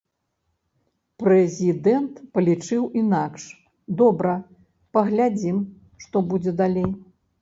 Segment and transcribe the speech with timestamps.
[1.23, 3.43] Прэзідэнт палічыў інакш,
[3.99, 4.33] добра,
[4.99, 5.57] паглядзім,
[6.07, 6.89] што будзе далей.